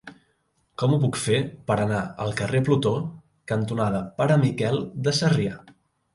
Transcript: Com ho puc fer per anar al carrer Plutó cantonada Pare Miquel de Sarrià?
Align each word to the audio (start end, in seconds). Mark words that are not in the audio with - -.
Com 0.83 0.95
ho 0.95 0.97
puc 1.03 1.19
fer 1.23 1.41
per 1.67 1.77
anar 1.83 1.99
al 2.25 2.33
carrer 2.39 2.63
Plutó 2.71 2.95
cantonada 3.53 4.01
Pare 4.23 4.41
Miquel 4.47 4.83
de 5.09 5.17
Sarrià? 5.21 5.63